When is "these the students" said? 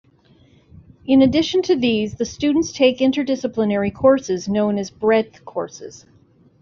1.75-2.71